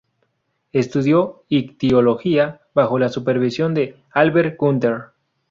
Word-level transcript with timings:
Estudió 0.71 1.43
ictiología 1.47 2.61
bajo 2.73 2.97
la 2.97 3.09
supervisión 3.09 3.75
de 3.75 3.97
Albert 4.13 4.57
Günther. 4.59 5.01